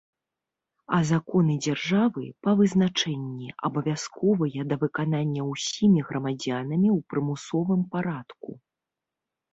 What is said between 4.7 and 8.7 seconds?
да выканання ўсімі грамадзянамі ў прымусовым парадку.